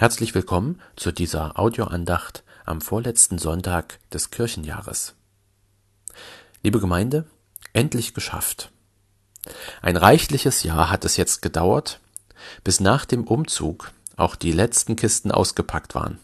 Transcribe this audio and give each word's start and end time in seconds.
Herzlich 0.00 0.34
willkommen 0.34 0.80
zu 0.96 1.12
dieser 1.12 1.58
Audioandacht 1.58 2.42
am 2.64 2.80
vorletzten 2.80 3.36
Sonntag 3.36 3.98
des 4.08 4.30
Kirchenjahres. 4.30 5.12
Liebe 6.62 6.80
Gemeinde, 6.80 7.26
endlich 7.74 8.14
geschafft. 8.14 8.70
Ein 9.82 9.98
reichliches 9.98 10.62
Jahr 10.62 10.88
hat 10.88 11.04
es 11.04 11.18
jetzt 11.18 11.42
gedauert, 11.42 12.00
bis 12.64 12.80
nach 12.80 13.04
dem 13.04 13.24
Umzug 13.24 13.92
auch 14.16 14.36
die 14.36 14.52
letzten 14.52 14.96
Kisten 14.96 15.30
ausgepackt 15.30 15.94
waren. 15.94 16.18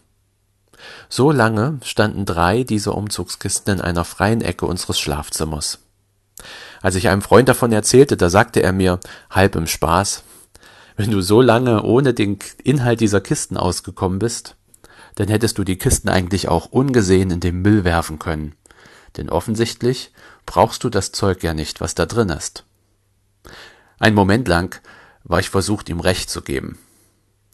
So 1.10 1.30
lange 1.30 1.78
standen 1.84 2.24
drei 2.24 2.62
dieser 2.62 2.94
Umzugskisten 2.94 3.74
in 3.74 3.80
einer 3.82 4.06
freien 4.06 4.40
Ecke 4.40 4.64
unseres 4.64 4.98
Schlafzimmers. 4.98 5.80
Als 6.80 6.94
ich 6.94 7.10
einem 7.10 7.20
Freund 7.20 7.50
davon 7.50 7.72
erzählte, 7.72 8.16
da 8.16 8.30
sagte 8.30 8.62
er 8.62 8.72
mir, 8.72 9.00
halb 9.28 9.54
im 9.54 9.66
Spaß, 9.66 10.22
wenn 10.96 11.10
du 11.10 11.20
so 11.20 11.40
lange 11.42 11.82
ohne 11.82 12.14
den 12.14 12.38
Inhalt 12.64 13.00
dieser 13.00 13.20
Kisten 13.20 13.56
ausgekommen 13.56 14.18
bist, 14.18 14.56
dann 15.16 15.28
hättest 15.28 15.58
du 15.58 15.64
die 15.64 15.78
Kisten 15.78 16.08
eigentlich 16.08 16.48
auch 16.48 16.66
ungesehen 16.66 17.30
in 17.30 17.40
den 17.40 17.60
Müll 17.60 17.84
werfen 17.84 18.18
können. 18.18 18.54
Denn 19.16 19.30
offensichtlich 19.30 20.12
brauchst 20.44 20.84
du 20.84 20.90
das 20.90 21.12
Zeug 21.12 21.42
ja 21.42 21.54
nicht, 21.54 21.80
was 21.80 21.94
da 21.94 22.06
drin 22.06 22.28
ist. 22.30 22.64
Ein 23.98 24.14
Moment 24.14 24.48
lang 24.48 24.80
war 25.24 25.40
ich 25.40 25.50
versucht, 25.50 25.88
ihm 25.88 26.00
recht 26.00 26.30
zu 26.30 26.42
geben. 26.42 26.78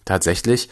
Tatsächlich 0.04 0.68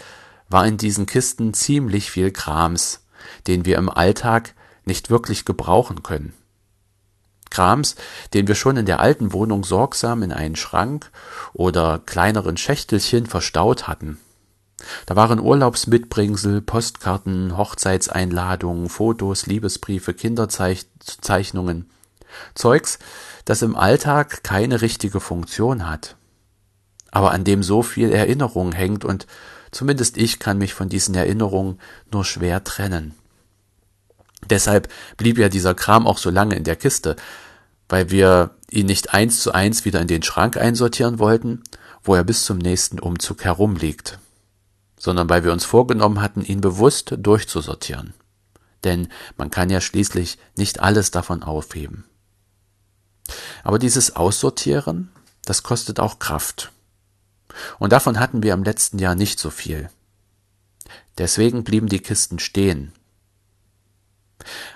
war 0.48 0.66
in 0.66 0.76
diesen 0.76 1.06
Kisten 1.06 1.54
ziemlich 1.54 2.10
viel 2.10 2.32
Krams, 2.32 3.04
den 3.46 3.64
wir 3.64 3.78
im 3.78 3.88
Alltag 3.88 4.54
nicht 4.84 5.10
wirklich 5.10 5.44
gebrauchen 5.44 6.02
können. 6.02 6.34
Krams, 7.50 7.96
den 8.32 8.48
wir 8.48 8.54
schon 8.54 8.76
in 8.76 8.86
der 8.86 9.00
alten 9.00 9.32
Wohnung 9.32 9.64
sorgsam 9.64 10.22
in 10.22 10.32
einen 10.32 10.56
Schrank 10.56 11.10
oder 11.52 12.00
kleineren 12.04 12.56
Schächtelchen 12.56 13.26
verstaut 13.26 13.88
hatten. 13.88 14.18
Da 15.06 15.16
waren 15.16 15.40
Urlaubsmitbringsel, 15.40 16.62
Postkarten, 16.62 17.56
Hochzeitseinladungen, 17.56 18.88
Fotos, 18.88 19.46
Liebesbriefe, 19.46 20.14
Kinderzeichnungen. 20.14 21.90
Zeugs, 22.54 22.98
das 23.44 23.62
im 23.62 23.76
Alltag 23.76 24.42
keine 24.42 24.80
richtige 24.80 25.20
Funktion 25.20 25.88
hat, 25.88 26.16
aber 27.10 27.32
an 27.32 27.44
dem 27.44 27.62
so 27.62 27.82
viel 27.82 28.12
Erinnerung 28.12 28.72
hängt 28.72 29.04
und 29.04 29.26
zumindest 29.72 30.16
ich 30.16 30.38
kann 30.38 30.58
mich 30.58 30.74
von 30.74 30.88
diesen 30.88 31.14
Erinnerungen 31.14 31.80
nur 32.12 32.24
schwer 32.24 32.62
trennen. 32.64 33.14
Deshalb 34.48 34.88
blieb 35.16 35.38
ja 35.38 35.48
dieser 35.48 35.74
Kram 35.74 36.06
auch 36.06 36.18
so 36.18 36.30
lange 36.30 36.56
in 36.56 36.64
der 36.64 36.76
Kiste, 36.76 37.16
weil 37.90 38.10
wir 38.10 38.54
ihn 38.70 38.86
nicht 38.86 39.12
eins 39.12 39.40
zu 39.40 39.52
eins 39.52 39.84
wieder 39.84 40.00
in 40.00 40.08
den 40.08 40.22
Schrank 40.22 40.56
einsortieren 40.56 41.18
wollten, 41.18 41.62
wo 42.02 42.14
er 42.14 42.24
bis 42.24 42.44
zum 42.46 42.56
nächsten 42.56 42.98
Umzug 42.98 43.44
herumliegt, 43.44 44.18
sondern 44.98 45.28
weil 45.28 45.44
wir 45.44 45.52
uns 45.52 45.66
vorgenommen 45.66 46.22
hatten, 46.22 46.42
ihn 46.42 46.62
bewusst 46.62 47.14
durchzusortieren. 47.18 48.14
Denn 48.84 49.08
man 49.36 49.50
kann 49.50 49.68
ja 49.68 49.82
schließlich 49.82 50.38
nicht 50.56 50.80
alles 50.80 51.10
davon 51.10 51.42
aufheben. 51.42 52.04
Aber 53.62 53.78
dieses 53.78 54.16
Aussortieren, 54.16 55.10
das 55.44 55.62
kostet 55.62 56.00
auch 56.00 56.18
Kraft. 56.18 56.72
Und 57.78 57.92
davon 57.92 58.18
hatten 58.18 58.42
wir 58.42 58.54
im 58.54 58.64
letzten 58.64 58.98
Jahr 58.98 59.14
nicht 59.14 59.38
so 59.38 59.50
viel. 59.50 59.90
Deswegen 61.18 61.64
blieben 61.64 61.88
die 61.88 62.00
Kisten 62.00 62.38
stehen 62.38 62.92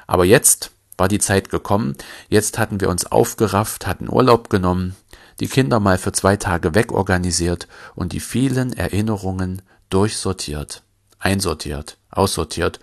aber 0.07 0.25
jetzt 0.25 0.71
war 0.97 1.09
die 1.09 1.19
Zeit 1.19 1.51
gekommen, 1.51 1.97
jetzt 2.29 2.59
hatten 2.59 2.81
wir 2.81 2.89
uns 2.89 3.07
aufgerafft, 3.07 3.87
hatten 3.87 4.09
Urlaub 4.09 4.51
genommen, 4.51 4.97
die 5.41 5.49
Kinder 5.49 5.81
mal 5.81 5.99
für 5.99 6.13
zwei 6.13 6.37
Tage 6.37 6.75
wegorganisiert 6.75 7.69
und 7.95 8.13
die 8.13 8.21
vielen 8.21 8.73
Erinnerungen 8.73 9.63
durchsortiert, 9.91 10.83
einsortiert, 11.19 11.99
aussortiert, 12.11 12.81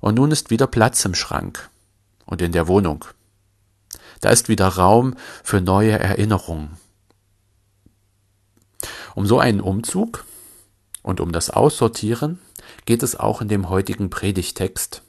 und 0.00 0.16
nun 0.16 0.30
ist 0.30 0.50
wieder 0.50 0.66
Platz 0.66 1.04
im 1.04 1.14
Schrank 1.14 1.70
und 2.26 2.42
in 2.42 2.52
der 2.52 2.68
Wohnung. 2.68 3.04
Da 4.20 4.30
ist 4.30 4.48
wieder 4.48 4.68
Raum 4.68 5.14
für 5.42 5.60
neue 5.60 5.98
Erinnerungen. 5.98 6.76
Um 9.14 9.26
so 9.26 9.38
einen 9.38 9.60
Umzug 9.60 10.24
und 11.02 11.20
um 11.20 11.32
das 11.32 11.50
Aussortieren 11.50 12.38
geht 12.84 13.02
es 13.02 13.16
auch 13.16 13.40
in 13.40 13.48
dem 13.48 13.70
heutigen 13.70 14.10
Predigtext 14.10 15.02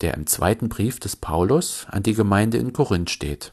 der 0.00 0.14
im 0.14 0.26
zweiten 0.26 0.68
Brief 0.68 1.00
des 1.00 1.16
Paulus 1.16 1.86
an 1.88 2.02
die 2.02 2.14
Gemeinde 2.14 2.58
in 2.58 2.72
Korinth 2.72 3.10
steht. 3.10 3.52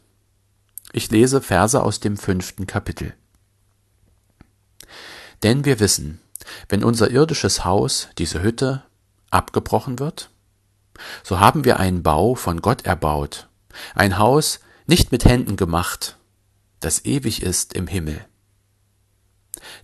Ich 0.92 1.12
lese 1.12 1.42
Verse 1.42 1.82
aus 1.82 2.00
dem 2.00 2.18
fünften 2.18 2.66
Kapitel. 2.68 3.14
Denn 5.44 5.66
wir 5.66 5.80
wissen, 5.80 6.20
wenn 6.68 6.84
unser 6.84 7.12
irdisches 7.12 7.64
Haus, 7.64 8.10
diese 8.18 8.42
Hütte, 8.42 8.84
abgebrochen 9.30 10.00
wird, 10.00 10.32
so 11.24 11.40
haben 11.40 11.64
wir 11.64 11.80
einen 11.80 12.04
Bau 12.04 12.36
von 12.36 12.62
Gott 12.62 12.86
erbaut, 12.86 13.48
ein 13.96 14.18
Haus 14.18 14.60
nicht 14.88 15.12
mit 15.12 15.26
Händen 15.26 15.56
gemacht, 15.56 16.18
das 16.80 17.06
ewig 17.06 17.44
ist 17.44 17.74
im 17.74 17.88
Himmel. 17.88 18.26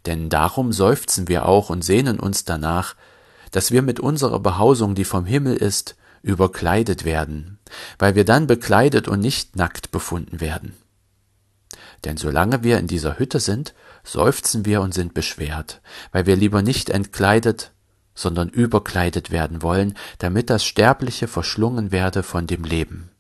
Denn 0.06 0.29
darum 0.29 0.72
seufzen 0.72 1.28
wir 1.28 1.47
auch 1.47 1.69
und 1.69 1.84
sehnen 1.84 2.19
uns 2.19 2.45
danach, 2.45 2.95
dass 3.51 3.72
wir 3.72 3.81
mit 3.81 4.00
unserer 4.00 4.40
Behausung, 4.40 4.95
die 4.95 5.06
vom 5.06 5.25
Himmel 5.25 5.56
ist, 5.56 5.95
überkleidet 6.25 7.06
werden, 7.06 7.59
weil 8.00 8.16
wir 8.16 8.25
dann 8.25 8.47
bekleidet 8.47 9.08
und 9.08 9.19
nicht 9.19 9.56
nackt 9.56 9.91
befunden 9.91 10.41
werden. 10.41 10.75
Denn 12.03 12.18
solange 12.18 12.63
wir 12.63 12.80
in 12.80 12.88
dieser 12.88 13.19
Hütte 13.19 13.40
sind, 13.40 13.75
seufzen 14.03 14.66
wir 14.66 14.81
und 14.81 14.94
sind 14.94 15.13
beschwert, 15.13 15.81
weil 16.12 16.25
wir 16.25 16.36
lieber 16.36 16.63
nicht 16.63 16.90
entkleidet, 16.90 17.72
sondern 18.16 18.50
überkleidet 18.50 19.30
werden 19.30 19.62
wollen, 19.62 19.96
damit 20.18 20.50
das 20.50 20.66
Sterbliche 20.66 21.28
verschlungen 21.28 21.91
werde 21.91 22.24
von 22.24 22.47
dem 22.47 22.63
Leben. 22.63 23.12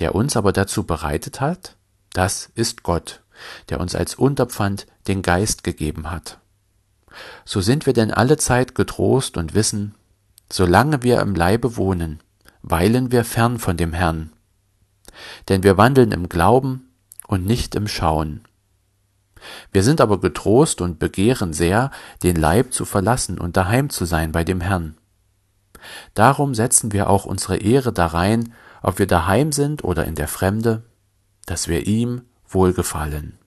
Der 0.00 0.16
uns 0.16 0.36
aber 0.36 0.52
dazu 0.52 0.84
bereitet 0.84 1.40
hat, 1.40 1.76
das 2.12 2.50
ist 2.56 2.82
Gott, 2.82 3.22
der 3.68 3.78
uns 3.78 3.94
als 3.94 4.16
Unterpfand 4.16 4.88
den 5.06 5.22
Geist 5.22 5.62
gegeben 5.62 6.10
hat. 6.10 6.38
So 7.44 7.60
sind 7.60 7.86
wir 7.86 7.92
denn 7.92 8.10
alle 8.10 8.38
Zeit 8.38 8.74
getrost 8.74 9.36
und 9.36 9.54
wissen, 9.54 9.94
Solange 10.50 11.02
wir 11.02 11.20
im 11.20 11.34
Leibe 11.34 11.76
wohnen, 11.76 12.20
weilen 12.62 13.12
wir 13.12 13.24
fern 13.24 13.58
von 13.58 13.76
dem 13.76 13.92
Herrn. 13.92 14.32
Denn 15.48 15.62
wir 15.62 15.76
wandeln 15.76 16.12
im 16.12 16.28
Glauben 16.28 16.90
und 17.26 17.44
nicht 17.44 17.74
im 17.74 17.88
Schauen. 17.88 18.42
Wir 19.72 19.82
sind 19.82 20.00
aber 20.00 20.20
getrost 20.20 20.80
und 20.80 20.98
begehren 20.98 21.52
sehr, 21.52 21.90
den 22.22 22.36
Leib 22.36 22.72
zu 22.72 22.84
verlassen 22.84 23.38
und 23.38 23.56
daheim 23.56 23.90
zu 23.90 24.04
sein 24.04 24.32
bei 24.32 24.44
dem 24.44 24.60
Herrn. 24.60 24.96
Darum 26.14 26.54
setzen 26.54 26.92
wir 26.92 27.08
auch 27.08 27.24
unsere 27.24 27.58
Ehre 27.58 27.92
darein, 27.92 28.52
ob 28.82 28.98
wir 28.98 29.06
daheim 29.06 29.52
sind 29.52 29.84
oder 29.84 30.06
in 30.06 30.14
der 30.14 30.28
Fremde, 30.28 30.84
dass 31.46 31.68
wir 31.68 31.86
ihm 31.86 32.22
wohlgefallen. 32.48 33.38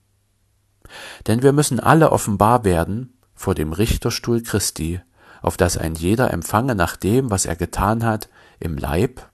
Denn 1.26 1.42
wir 1.42 1.52
müssen 1.52 1.80
alle 1.80 2.12
offenbar 2.12 2.64
werden 2.64 3.18
vor 3.34 3.54
dem 3.54 3.72
Richterstuhl 3.72 4.42
Christi, 4.42 5.00
auf 5.42 5.56
dass 5.56 5.76
ein 5.76 5.94
jeder 5.94 6.32
empfange 6.32 6.74
nach 6.74 6.96
dem, 6.96 7.30
was 7.30 7.44
er 7.44 7.56
getan 7.56 8.04
hat, 8.04 8.28
im 8.60 8.78
Leib, 8.78 9.28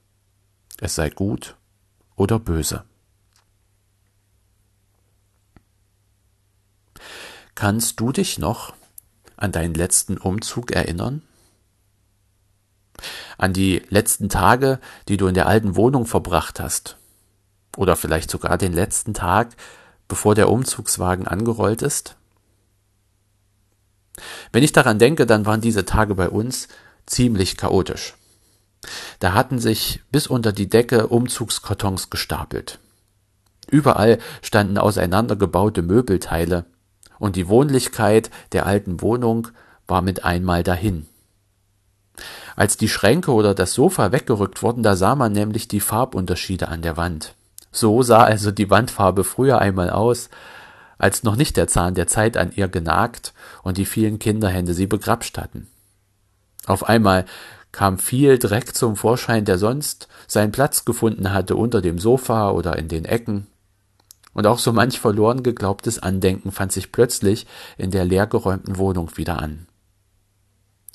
es 0.81 0.95
sei 0.95 1.11
gut 1.11 1.57
oder 2.17 2.39
böse. 2.39 2.85
Kannst 7.55 8.01
du 8.01 8.13
dich 8.13 8.39
noch 8.39 8.73
an 9.37 9.53
deinen 9.53 9.75
letzten 9.75 10.17
Umzug 10.17 10.71
erinnern? 10.71 11.23
An 13.37 13.53
die 13.53 13.83
letzten 13.89 14.29
Tage, 14.29 14.81
die 15.09 15.17
du 15.17 15.27
in 15.27 15.35
der 15.35 15.47
alten 15.47 15.77
Wohnung 15.77 16.07
verbracht 16.07 16.59
hast? 16.59 16.97
Oder 17.77 17.97
vielleicht 17.97 18.31
sogar 18.31 18.59
den 18.59 18.73
letzten 18.73 19.15
Tag, 19.15 19.57
bevor 20.09 20.35
der 20.35 20.51
Umzugswagen 20.51 21.29
angerollt 21.29 21.83
ist? 21.83 22.18
Wenn 24.53 24.63
ich 24.63 24.73
daran 24.73 24.99
denke, 24.99 25.27
dann 25.27 25.47
waren 25.47 25.61
diese 25.61 25.85
Tage 25.85 26.15
bei 26.15 26.29
uns 26.29 26.69
ziemlich 27.07 27.57
chaotisch. 27.57 28.15
Da 29.19 29.33
hatten 29.33 29.59
sich 29.59 30.01
bis 30.13 30.27
unter 30.27 30.53
die 30.53 30.69
Decke 30.69 31.09
Umzugskartons 31.09 32.11
gestapelt. 32.11 32.79
Überall 33.71 34.19
standen 34.43 34.79
auseinandergebaute 34.79 35.83
Möbelteile, 35.83 36.65
und 37.19 37.35
die 37.35 37.49
Wohnlichkeit 37.49 38.31
der 38.53 38.67
alten 38.67 39.01
Wohnung 39.01 39.49
war 39.89 40.03
mit 40.03 40.25
einmal 40.25 40.63
dahin. 40.63 41.07
Als 42.57 42.77
die 42.77 42.89
Schränke 42.89 43.33
oder 43.33 43.55
das 43.55 43.75
Sofa 43.75 44.13
weggerückt 44.13 44.63
wurden, 44.63 44.83
da 44.83 44.97
sah 44.97 45.15
man 45.15 45.33
nämlich 45.33 45.69
die 45.69 45.81
Farbunterschiede 45.81 46.69
an 46.69 46.83
der 46.83 46.97
Wand. 46.97 47.35
So 47.71 48.03
sah 48.03 48.23
also 48.23 48.51
die 48.51 48.71
Wandfarbe 48.71 49.25
früher 49.25 49.59
einmal 49.59 49.91
aus, 49.91 50.31
als 50.99 51.23
noch 51.23 51.37
nicht 51.37 51.57
der 51.57 51.69
Zahn 51.69 51.95
der 51.95 52.09
Zeit 52.09 52.37
an 52.37 52.53
ihr 52.55 52.69
genagt 52.69 53.33
und 53.63 53.79
die 53.79 53.87
vielen 53.87 54.19
Kinderhände 54.19 54.75
sie 54.75 54.87
begrapscht 54.87 55.39
hatten. 55.39 55.69
Auf 56.67 56.89
einmal 56.89 57.25
kam 57.73 57.99
viel 57.99 58.39
Dreck 58.39 58.75
zum 58.75 58.97
Vorschein, 58.97 59.45
der 59.45 59.59
sonst 59.59 60.09
seinen 60.27 60.53
Platz 60.53 60.85
gefunden 60.85 61.33
hatte 61.33 61.57
unter 61.57 61.81
dem 61.81 61.99
Sofa 61.99 62.51
oder 62.51 62.77
in 62.77 62.89
den 62.89 63.05
Ecken. 63.05 63.47
Und 64.35 64.47
auch 64.47 64.59
so 64.59 64.73
manch 64.73 65.01
verloren 65.01 65.43
geglaubtes 65.43 65.99
Andenken 65.99 66.53
fand 66.53 66.73
sich 66.73 66.93
plötzlich 66.93 67.47
in 67.77 67.91
der 67.91 68.05
leergeräumten 68.05 68.77
Wohnung 68.77 69.17
wieder 69.17 69.41
an. 69.41 69.67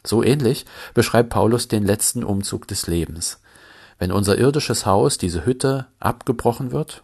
So 0.06 0.24
ähnlich 0.24 0.66
beschreibt 0.94 1.30
Paulus 1.30 1.68
den 1.68 1.84
letzten 1.84 2.24
Umzug 2.24 2.68
des 2.68 2.88
Lebens. 2.88 3.40
Wenn 4.00 4.12
unser 4.12 4.38
irdisches 4.38 4.86
Haus, 4.86 5.18
diese 5.18 5.46
Hütte, 5.46 5.88
abgebrochen 6.00 6.72
wird 6.72 7.04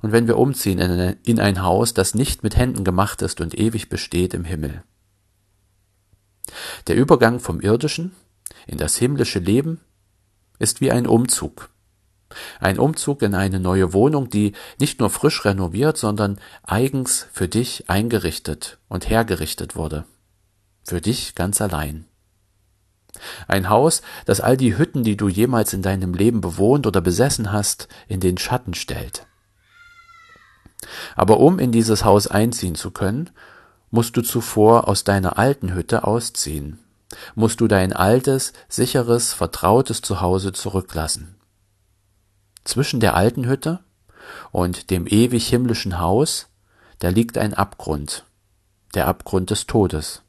und 0.00 0.12
wenn 0.12 0.26
wir 0.26 0.38
umziehen 0.38 0.78
in 1.24 1.40
ein 1.40 1.62
Haus, 1.62 1.94
das 1.94 2.14
nicht 2.14 2.42
mit 2.42 2.56
Händen 2.56 2.84
gemacht 2.84 3.22
ist 3.22 3.40
und 3.40 3.58
ewig 3.58 3.88
besteht 3.88 4.32
im 4.34 4.44
Himmel. 4.44 4.82
Der 6.86 6.96
Übergang 6.96 7.40
vom 7.40 7.60
irdischen 7.60 8.12
in 8.66 8.78
das 8.78 8.96
himmlische 8.96 9.38
Leben 9.38 9.80
ist 10.58 10.80
wie 10.80 10.90
ein 10.90 11.06
Umzug. 11.06 11.70
Ein 12.60 12.78
Umzug 12.78 13.22
in 13.22 13.34
eine 13.34 13.58
neue 13.58 13.92
Wohnung, 13.92 14.28
die 14.28 14.52
nicht 14.78 15.00
nur 15.00 15.10
frisch 15.10 15.44
renoviert, 15.44 15.96
sondern 15.96 16.38
eigens 16.62 17.26
für 17.32 17.48
dich 17.48 17.88
eingerichtet 17.88 18.78
und 18.88 19.08
hergerichtet 19.08 19.76
wurde. 19.76 20.04
Für 20.84 21.00
dich 21.00 21.34
ganz 21.34 21.60
allein. 21.60 22.06
Ein 23.46 23.68
Haus, 23.68 24.02
das 24.26 24.40
all 24.40 24.56
die 24.56 24.76
Hütten, 24.76 25.02
die 25.02 25.16
du 25.16 25.28
jemals 25.28 25.72
in 25.72 25.82
deinem 25.82 26.14
Leben 26.14 26.40
bewohnt 26.40 26.86
oder 26.86 27.00
besessen 27.00 27.52
hast, 27.52 27.88
in 28.06 28.20
den 28.20 28.38
Schatten 28.38 28.74
stellt. 28.74 29.27
Aber 31.16 31.40
um 31.40 31.58
in 31.58 31.72
dieses 31.72 32.04
Haus 32.04 32.26
einziehen 32.26 32.74
zu 32.74 32.90
können, 32.90 33.30
musst 33.90 34.16
du 34.16 34.22
zuvor 34.22 34.88
aus 34.88 35.04
deiner 35.04 35.38
alten 35.38 35.74
Hütte 35.74 36.04
ausziehen, 36.04 36.78
musst 37.34 37.60
du 37.60 37.68
dein 37.68 37.92
altes, 37.92 38.52
sicheres, 38.68 39.32
vertrautes 39.32 40.02
Zuhause 40.02 40.52
zurücklassen. 40.52 41.36
Zwischen 42.64 43.00
der 43.00 43.14
alten 43.14 43.46
Hütte 43.46 43.80
und 44.52 44.90
dem 44.90 45.06
ewig 45.06 45.48
himmlischen 45.48 45.98
Haus, 45.98 46.48
da 46.98 47.08
liegt 47.08 47.38
ein 47.38 47.54
Abgrund, 47.54 48.24
der 48.94 49.08
Abgrund 49.08 49.50
des 49.50 49.66
Todes. 49.66 50.22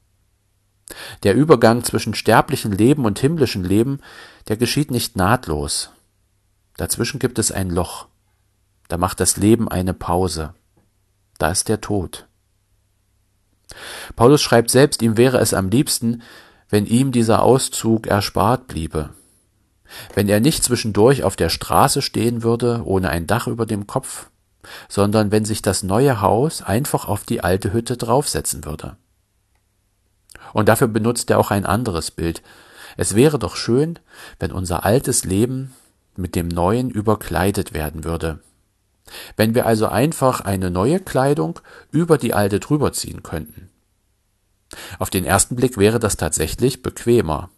Der 1.23 1.35
Übergang 1.35 1.83
zwischen 1.83 2.15
sterblichem 2.15 2.71
Leben 2.71 3.05
und 3.05 3.19
himmlischem 3.19 3.63
Leben, 3.63 3.99
der 4.47 4.57
geschieht 4.57 4.89
nicht 4.89 5.15
nahtlos. 5.15 5.91
Dazwischen 6.77 7.19
gibt 7.19 7.37
es 7.39 7.51
ein 7.51 7.69
Loch. 7.69 8.07
Da 8.89 8.97
macht 8.97 9.21
das 9.21 9.37
Leben 9.37 9.69
eine 9.69 9.93
Pause. 9.93 10.53
Da 11.37 11.51
ist 11.51 11.69
der 11.69 11.79
Tod. 11.79 12.27
Paulus 14.15 14.41
schreibt 14.41 14.71
selbst, 14.71 15.01
ihm 15.01 15.15
wäre 15.15 15.37
es 15.37 15.53
am 15.53 15.69
liebsten, 15.69 16.23
wenn 16.69 16.85
ihm 16.85 17.11
dieser 17.11 17.43
Auszug 17.43 18.07
erspart 18.07 18.67
bliebe, 18.67 19.11
wenn 20.15 20.27
er 20.27 20.39
nicht 20.39 20.63
zwischendurch 20.63 21.23
auf 21.23 21.35
der 21.35 21.49
Straße 21.49 22.01
stehen 22.01 22.43
würde, 22.43 22.81
ohne 22.83 23.09
ein 23.09 23.27
Dach 23.27 23.47
über 23.47 23.65
dem 23.65 23.87
Kopf, 23.87 24.29
sondern 24.87 25.31
wenn 25.31 25.45
sich 25.45 25.61
das 25.61 25.83
neue 25.83 26.19
Haus 26.21 26.61
einfach 26.61 27.07
auf 27.07 27.23
die 27.23 27.41
alte 27.43 27.71
Hütte 27.71 27.95
draufsetzen 27.95 28.65
würde. 28.65 28.97
Und 30.51 30.67
dafür 30.67 30.87
benutzt 30.87 31.29
er 31.29 31.37
auch 31.37 31.51
ein 31.51 31.65
anderes 31.65 32.09
Bild. 32.09 32.41
Es 32.97 33.15
wäre 33.15 33.37
doch 33.37 33.55
schön, 33.55 33.99
wenn 34.39 34.51
unser 34.51 34.83
altes 34.83 35.25
Leben 35.25 35.73
mit 36.15 36.35
dem 36.35 36.47
neuen 36.47 36.89
überkleidet 36.89 37.73
werden 37.73 38.03
würde. 38.03 38.39
Wenn 39.35 39.55
wir 39.55 39.65
also 39.65 39.87
einfach 39.87 40.41
eine 40.41 40.69
neue 40.69 40.99
Kleidung 40.99 41.59
über 41.91 42.17
die 42.17 42.33
alte 42.33 42.59
drüber 42.59 42.93
ziehen 42.93 43.23
könnten. 43.23 43.69
Auf 44.99 45.09
den 45.09 45.25
ersten 45.25 45.55
Blick 45.55 45.77
wäre 45.77 45.99
das 45.99 46.17
tatsächlich 46.17 46.81
bequemer. 46.81 47.49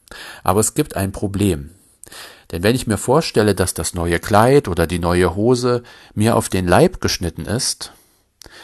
Aber 0.44 0.60
es 0.60 0.74
gibt 0.74 0.96
ein 0.96 1.12
Problem. 1.12 1.72
Denn 2.52 2.64
wenn 2.64 2.76
ich 2.76 2.88
mir 2.88 2.98
vorstelle, 2.98 3.56
dass 3.56 3.74
das 3.74 3.94
neue 3.94 4.20
Kleid 4.20 4.68
oder 4.68 4.88
die 4.88 5.00
neue 5.00 5.36
Hose 5.36 5.84
mir 6.14 6.36
auf 6.36 6.50
den 6.50 6.68
Leib 6.68 7.00
geschnitten 7.00 7.46
ist, 7.46 7.94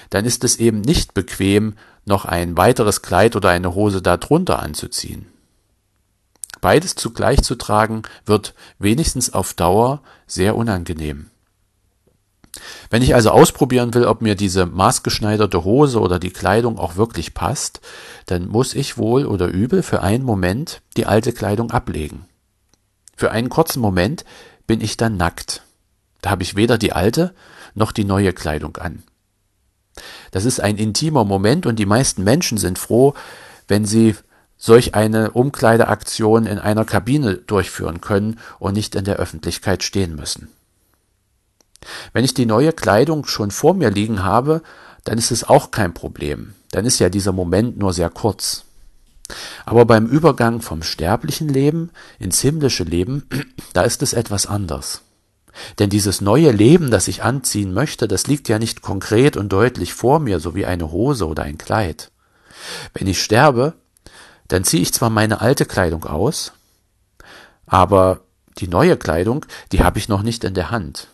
dann 0.10 0.26
ist 0.26 0.44
es 0.44 0.58
eben 0.58 0.82
nicht 0.82 1.14
bequem, 1.14 1.76
noch 2.06 2.26
ein 2.26 2.58
weiteres 2.58 3.02
Kleid 3.02 3.36
oder 3.36 3.50
eine 3.50 3.76
Hose 3.76 4.02
darunter 4.02 4.60
anzuziehen. 4.60 5.28
Beides 6.62 6.96
zugleich 6.96 7.44
zu 7.44 7.56
tragen, 7.56 8.04
wird 8.26 8.56
wenigstens 8.80 9.34
auf 9.34 9.54
Dauer 9.54 10.02
sehr 10.26 10.56
unangenehm. 10.56 11.30
Wenn 12.90 13.02
ich 13.02 13.16
also 13.16 13.32
ausprobieren 13.32 13.94
will, 13.94 14.06
ob 14.06 14.22
mir 14.22 14.36
diese 14.36 14.66
maßgeschneiderte 14.66 15.64
Hose 15.64 16.00
oder 16.00 16.20
die 16.20 16.32
Kleidung 16.32 16.80
auch 16.80 16.96
wirklich 16.96 17.34
passt, 17.34 17.82
dann 18.26 18.48
muss 18.48 18.74
ich 18.74 18.98
wohl 18.98 19.26
oder 19.26 19.48
übel 19.48 19.84
für 19.84 20.02
einen 20.02 20.24
Moment 20.24 20.82
die 20.96 21.06
alte 21.06 21.34
Kleidung 21.34 21.72
ablegen. 21.72 22.26
Für 23.16 23.32
einen 23.32 23.50
kurzen 23.50 23.80
Moment 23.80 24.26
bin 24.68 24.82
ich 24.82 24.98
dann 24.98 25.18
nackt. 25.18 25.64
Da 26.22 26.30
habe 26.30 26.44
ich 26.44 26.56
weder 26.56 26.78
die 26.78 26.94
alte 26.94 27.34
noch 27.74 27.92
die 27.92 28.04
neue 28.04 28.34
Kleidung 28.34 28.78
an. 28.78 29.04
Das 30.32 30.46
ist 30.46 30.60
ein 30.60 30.78
intimer 30.78 31.26
Moment 31.26 31.66
und 31.66 31.78
die 31.78 31.86
meisten 31.86 32.24
Menschen 32.24 32.58
sind 32.58 32.78
froh, 32.78 33.14
wenn 33.68 33.86
sie 33.86 34.16
solch 34.58 34.96
eine 34.96 35.32
Umkleideaktion 35.32 36.46
in 36.46 36.60
einer 36.60 36.86
Kabine 36.86 37.36
durchführen 37.36 38.02
können 38.02 38.40
und 38.60 38.74
nicht 38.74 38.96
in 38.96 39.06
der 39.06 39.18
Öffentlichkeit 39.18 39.84
stehen 39.84 40.16
müssen. 40.16 40.50
Wenn 42.14 42.26
ich 42.26 42.34
die 42.34 42.46
neue 42.46 42.74
Kleidung 42.74 43.26
schon 43.26 43.52
vor 43.52 43.74
mir 43.74 43.90
liegen 43.90 44.24
habe, 44.24 44.62
dann 45.04 45.18
ist 45.18 45.32
es 45.32 45.44
auch 45.44 45.72
kein 45.72 45.94
Problem. 45.94 46.54
Dann 46.72 46.86
ist 46.86 47.00
ja 47.00 47.10
dieser 47.10 47.32
Moment 47.32 47.78
nur 47.78 47.94
sehr 47.94 48.10
kurz. 48.10 48.66
Aber 49.66 49.86
beim 49.86 50.06
Übergang 50.06 50.62
vom 50.62 50.84
sterblichen 50.84 51.50
Leben 51.50 51.92
ins 52.20 52.42
himmlische 52.42 52.84
Leben, 52.84 53.24
da 53.74 53.84
ist 53.84 54.02
es 54.02 54.14
etwas 54.14 54.46
anders. 54.46 55.02
Denn 55.80 55.90
dieses 55.90 56.22
neue 56.22 56.52
Leben, 56.52 56.92
das 56.92 57.08
ich 57.08 57.24
anziehen 57.24 57.74
möchte, 57.74 58.08
das 58.08 58.28
liegt 58.28 58.48
ja 58.48 58.60
nicht 58.60 58.82
konkret 58.82 59.38
und 59.38 59.50
deutlich 59.50 59.94
vor 59.94 60.20
mir, 60.20 60.40
so 60.40 60.56
wie 60.56 60.66
eine 60.66 60.92
Hose 60.92 61.28
oder 61.28 61.44
ein 61.44 61.58
Kleid. 61.58 62.12
Wenn 62.94 63.08
ich 63.08 63.22
sterbe, 63.22 63.74
dann 64.48 64.64
ziehe 64.64 64.84
ich 64.84 64.94
zwar 64.94 65.10
meine 65.10 65.42
alte 65.42 65.66
Kleidung 65.66 66.06
aus, 66.06 66.54
aber 67.66 68.22
die 68.60 68.68
neue 68.68 68.98
Kleidung, 68.98 69.46
die 69.72 69.84
habe 69.84 70.00
ich 70.00 70.10
noch 70.10 70.22
nicht 70.22 70.44
in 70.44 70.54
der 70.54 70.72
Hand. 70.72 71.08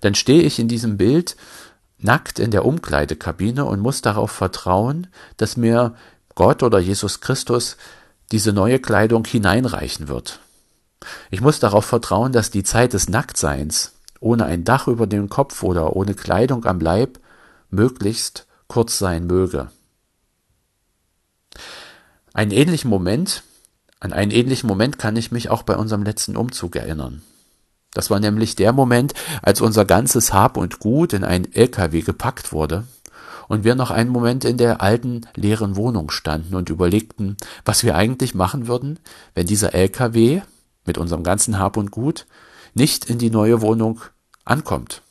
Dann 0.00 0.14
stehe 0.14 0.42
ich 0.42 0.58
in 0.58 0.68
diesem 0.68 0.96
Bild 0.96 1.36
nackt 2.04 2.38
in 2.38 2.50
der 2.50 2.64
Umkleidekabine 2.64 3.64
und 3.64 3.80
muss 3.80 4.02
darauf 4.02 4.30
vertrauen, 4.30 5.06
dass 5.36 5.56
mir 5.56 5.94
Gott 6.34 6.62
oder 6.62 6.78
Jesus 6.78 7.20
Christus 7.20 7.76
diese 8.30 8.52
neue 8.52 8.78
Kleidung 8.78 9.24
hineinreichen 9.24 10.08
wird. 10.08 10.40
Ich 11.30 11.40
muss 11.40 11.60
darauf 11.60 11.84
vertrauen, 11.84 12.32
dass 12.32 12.50
die 12.50 12.62
Zeit 12.62 12.92
des 12.92 13.08
Nacktseins, 13.08 13.92
ohne 14.20 14.44
ein 14.44 14.64
Dach 14.64 14.86
über 14.88 15.06
dem 15.06 15.28
Kopf 15.28 15.62
oder 15.62 15.96
ohne 15.96 16.14
Kleidung 16.14 16.64
am 16.64 16.80
Leib, 16.80 17.18
möglichst 17.70 18.46
kurz 18.68 18.98
sein 18.98 19.26
möge. 19.26 19.70
Einen 22.32 22.50
ähnlichen 22.50 22.90
Moment, 22.90 23.42
an 24.00 24.12
einen 24.12 24.30
ähnlichen 24.30 24.66
Moment 24.66 24.98
kann 24.98 25.16
ich 25.16 25.30
mich 25.30 25.50
auch 25.50 25.62
bei 25.62 25.76
unserem 25.76 26.02
letzten 26.02 26.36
Umzug 26.36 26.76
erinnern. 26.76 27.22
Das 27.94 28.10
war 28.10 28.20
nämlich 28.20 28.56
der 28.56 28.72
Moment, 28.72 29.14
als 29.40 29.60
unser 29.60 29.84
ganzes 29.84 30.32
Hab 30.32 30.56
und 30.56 30.80
Gut 30.80 31.12
in 31.12 31.24
einen 31.24 31.50
LKW 31.52 32.02
gepackt 32.02 32.52
wurde 32.52 32.84
und 33.48 33.64
wir 33.64 33.74
noch 33.74 33.90
einen 33.90 34.10
Moment 34.10 34.44
in 34.44 34.58
der 34.58 34.82
alten 34.82 35.22
leeren 35.34 35.76
Wohnung 35.76 36.10
standen 36.10 36.54
und 36.54 36.70
überlegten, 36.70 37.36
was 37.64 37.84
wir 37.84 37.94
eigentlich 37.94 38.34
machen 38.34 38.66
würden, 38.66 38.98
wenn 39.34 39.46
dieser 39.46 39.74
LKW 39.74 40.42
mit 40.84 40.98
unserem 40.98 41.22
ganzen 41.22 41.58
Hab 41.58 41.76
und 41.76 41.90
Gut 41.90 42.26
nicht 42.74 43.08
in 43.08 43.18
die 43.18 43.30
neue 43.30 43.60
Wohnung 43.60 44.00
ankommt. 44.44 45.02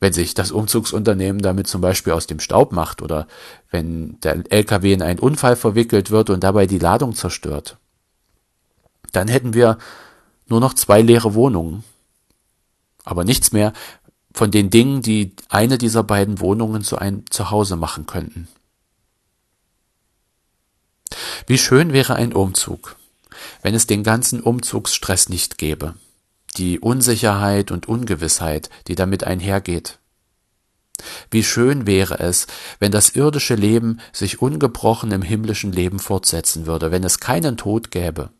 Wenn 0.00 0.12
sich 0.12 0.34
das 0.34 0.52
Umzugsunternehmen 0.52 1.42
damit 1.42 1.66
zum 1.66 1.80
Beispiel 1.80 2.12
aus 2.12 2.28
dem 2.28 2.38
Staub 2.38 2.72
macht 2.72 3.02
oder 3.02 3.26
wenn 3.70 4.20
der 4.20 4.44
LKW 4.50 4.92
in 4.92 5.02
einen 5.02 5.18
Unfall 5.18 5.56
verwickelt 5.56 6.12
wird 6.12 6.30
und 6.30 6.44
dabei 6.44 6.66
die 6.66 6.78
Ladung 6.78 7.14
zerstört, 7.16 7.76
dann 9.12 9.26
hätten 9.26 9.54
wir 9.54 9.78
nur 10.48 10.60
noch 10.60 10.74
zwei 10.74 11.02
leere 11.02 11.34
Wohnungen, 11.34 11.84
aber 13.04 13.24
nichts 13.24 13.52
mehr 13.52 13.72
von 14.32 14.50
den 14.50 14.70
Dingen, 14.70 15.02
die 15.02 15.34
eine 15.48 15.78
dieser 15.78 16.02
beiden 16.02 16.40
Wohnungen 16.40 16.82
zu 16.82 16.98
einem 16.98 17.30
Zuhause 17.30 17.76
machen 17.76 18.06
könnten. 18.06 18.48
Wie 21.46 21.58
schön 21.58 21.92
wäre 21.92 22.14
ein 22.16 22.32
Umzug, 22.32 22.96
wenn 23.62 23.74
es 23.74 23.86
den 23.86 24.02
ganzen 24.04 24.40
Umzugsstress 24.40 25.28
nicht 25.28 25.58
gäbe, 25.58 25.94
die 26.56 26.78
Unsicherheit 26.78 27.70
und 27.70 27.88
Ungewissheit, 27.88 28.68
die 28.86 28.94
damit 28.94 29.24
einhergeht. 29.24 29.98
Wie 31.30 31.44
schön 31.44 31.86
wäre 31.86 32.18
es, 32.18 32.46
wenn 32.80 32.92
das 32.92 33.10
irdische 33.10 33.54
Leben 33.54 34.00
sich 34.12 34.42
ungebrochen 34.42 35.12
im 35.12 35.22
himmlischen 35.22 35.72
Leben 35.72 36.00
fortsetzen 36.00 36.66
würde, 36.66 36.90
wenn 36.90 37.04
es 37.04 37.20
keinen 37.20 37.56
Tod 37.56 37.90
gäbe, 37.90 38.30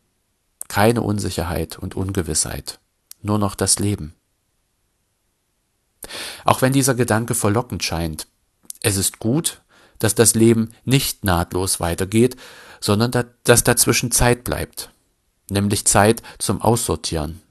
keine 0.69 1.01
Unsicherheit 1.01 1.77
und 1.77 1.95
Ungewissheit, 1.95 2.79
nur 3.21 3.37
noch 3.37 3.55
das 3.55 3.79
Leben. 3.79 4.13
Auch 6.45 6.61
wenn 6.61 6.71
dieser 6.71 6.95
Gedanke 6.95 7.35
verlockend 7.35 7.83
scheint, 7.83 8.27
es 8.81 8.95
ist 8.95 9.19
gut, 9.19 9.61
dass 9.99 10.15
das 10.15 10.33
Leben 10.33 10.71
nicht 10.85 11.25
nahtlos 11.25 11.81
weitergeht, 11.81 12.37
sondern 12.79 13.11
dass 13.43 13.65
dazwischen 13.65 14.11
Zeit 14.11 14.45
bleibt 14.45 14.89
nämlich 15.51 15.85
Zeit 15.85 16.21
zum 16.37 16.61
Aussortieren. 16.61 17.41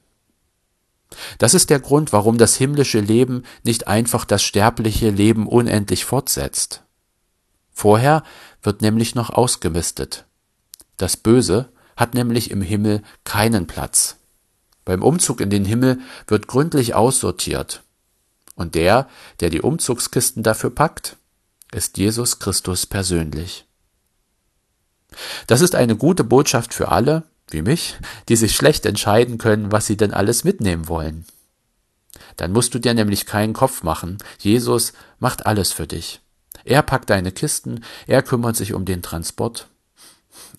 Das 1.39 1.55
ist 1.55 1.71
der 1.71 1.81
Grund, 1.81 2.13
warum 2.13 2.39
das 2.39 2.57
himmlische 2.57 3.01
Leben 3.01 3.45
nicht 3.63 3.89
einfach 3.89 4.25
das 4.25 4.43
sterbliche 4.43 5.11
Leben 5.11 5.47
unendlich 5.47 6.05
fortsetzt. 6.05 6.83
Vorher 7.73 8.23
wird 8.63 8.83
nämlich 8.83 9.15
noch 9.15 9.31
ausgemistet. 9.31 10.27
Das 10.97 11.17
Böse 11.17 11.71
hat 11.99 12.15
nämlich 12.15 12.51
im 12.51 12.63
Himmel 12.63 13.03
keinen 13.25 13.67
Platz. 13.67 14.17
Beim 14.87 15.03
Umzug 15.03 15.43
in 15.43 15.51
den 15.51 15.67
Himmel 15.67 15.99
wird 16.29 16.47
gründlich 16.47 16.95
aussortiert. 16.95 17.83
Und 18.55 18.75
der, 18.75 19.09
der 19.41 19.51
die 19.51 19.61
Umzugskisten 19.61 20.43
dafür 20.43 20.71
packt, 20.71 21.17
ist 21.73 21.99
Jesus 21.99 22.39
Christus 22.39 22.87
persönlich. 22.87 23.67
Das 25.49 25.61
ist 25.61 25.75
eine 25.75 25.97
gute 25.97 26.25
Botschaft 26.25 26.73
für 26.73 26.89
alle, 26.89 27.25
wie 27.51 27.63
mich, 27.63 27.97
die 28.29 28.37
sich 28.37 28.55
schlecht 28.55 28.87
entscheiden 28.87 29.37
können, 29.37 29.73
was 29.73 29.87
sie 29.87 29.97
denn 29.97 30.15
alles 30.15 30.45
mitnehmen 30.45 30.89
wollen. 30.89 31.27
Dann 32.37 32.53
musst 32.53 32.73
du 32.75 32.79
dir 32.79 32.95
nämlich 32.95 33.27
keinen 33.27 33.55
Kopf 33.55 33.83
machen. 33.83 34.19
Jesus 34.39 34.93
macht 35.19 35.47
alles 35.47 35.73
für 35.73 35.89
dich. 35.89 36.21
Er 36.65 36.83
packt 36.83 37.11
deine 37.11 37.33
Kisten, 37.33 37.83
er 38.07 38.23
kümmert 38.23 38.55
sich 38.55 38.73
um 38.73 38.85
den 38.85 39.03
Transport. 39.03 39.69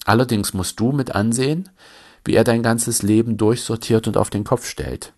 Allerdings 0.06 0.54
musst 0.54 0.80
du 0.80 0.92
mit 0.92 1.16
ansehen, 1.16 1.70
wie 2.24 2.36
er 2.36 2.44
dein 2.44 2.64
ganzes 2.64 3.02
Leben 3.02 3.38
durchsortiert 3.38 4.08
und 4.08 4.18
auf 4.18 4.30
den 4.30 4.44
Kopf 4.44 4.68
stellt. 4.68 5.14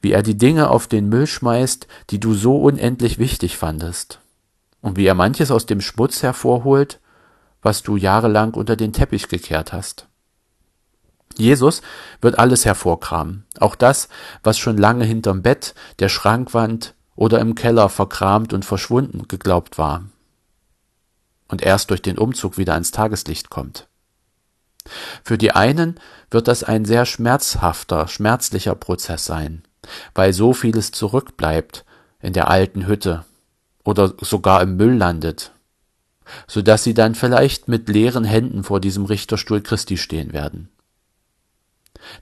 Wie 0.00 0.12
er 0.12 0.22
die 0.22 0.36
Dinge 0.36 0.70
auf 0.70 0.86
den 0.86 1.08
Müll 1.08 1.26
schmeißt, 1.26 1.86
die 2.10 2.20
du 2.20 2.34
so 2.34 2.56
unendlich 2.56 3.18
wichtig 3.18 3.56
fandest. 3.56 4.20
Und 4.80 4.96
wie 4.96 5.06
er 5.06 5.14
manches 5.14 5.50
aus 5.50 5.66
dem 5.66 5.80
Schmutz 5.80 6.22
hervorholt, 6.22 7.00
was 7.62 7.82
du 7.82 7.96
jahrelang 7.96 8.54
unter 8.54 8.76
den 8.76 8.92
Teppich 8.92 9.28
gekehrt 9.28 9.72
hast. 9.72 10.06
Jesus 11.36 11.82
wird 12.20 12.38
alles 12.38 12.64
hervorkramen, 12.64 13.44
auch 13.58 13.74
das, 13.74 14.08
was 14.44 14.58
schon 14.58 14.76
lange 14.76 15.04
hinterm 15.04 15.42
Bett, 15.42 15.74
der 15.98 16.08
Schrankwand 16.08 16.94
oder 17.16 17.40
im 17.40 17.56
Keller 17.56 17.88
verkramt 17.88 18.52
und 18.52 18.64
verschwunden 18.64 19.26
geglaubt 19.26 19.78
war 19.78 20.04
und 21.48 21.62
erst 21.62 21.90
durch 21.90 22.02
den 22.02 22.18
Umzug 22.18 22.58
wieder 22.58 22.74
ans 22.74 22.90
Tageslicht 22.90 23.50
kommt. 23.50 23.88
Für 25.22 25.38
die 25.38 25.52
einen 25.52 25.98
wird 26.30 26.48
das 26.48 26.64
ein 26.64 26.84
sehr 26.84 27.06
schmerzhafter, 27.06 28.08
schmerzlicher 28.08 28.74
Prozess 28.74 29.24
sein, 29.24 29.62
weil 30.14 30.32
so 30.32 30.52
vieles 30.52 30.90
zurückbleibt 30.90 31.84
in 32.20 32.32
der 32.32 32.48
alten 32.48 32.86
Hütte 32.86 33.24
oder 33.84 34.14
sogar 34.20 34.62
im 34.62 34.76
Müll 34.76 34.94
landet, 34.94 35.52
so 36.46 36.62
dass 36.62 36.84
sie 36.84 36.94
dann 36.94 37.14
vielleicht 37.14 37.68
mit 37.68 37.88
leeren 37.88 38.24
Händen 38.24 38.64
vor 38.64 38.80
diesem 38.80 39.04
Richterstuhl 39.04 39.62
Christi 39.62 39.96
stehen 39.96 40.32
werden. 40.32 40.70